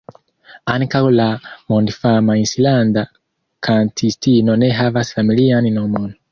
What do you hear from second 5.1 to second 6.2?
familian nomon.